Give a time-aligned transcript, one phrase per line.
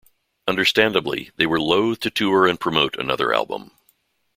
[0.47, 3.69] Understandably, they were loath to tour and promote another album.